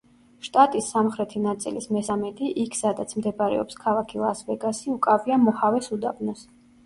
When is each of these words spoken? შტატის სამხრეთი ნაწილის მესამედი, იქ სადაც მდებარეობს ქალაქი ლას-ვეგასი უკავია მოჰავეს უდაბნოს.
შტატის 0.45 0.85
სამხრეთი 0.93 1.41
ნაწილის 1.41 1.87
მესამედი, 1.97 2.49
იქ 2.63 2.79
სადაც 2.79 3.13
მდებარეობს 3.19 3.79
ქალაქი 3.83 4.23
ლას-ვეგასი 4.25 4.91
უკავია 4.95 5.39
მოჰავეს 5.45 5.91
უდაბნოს. 5.99 6.43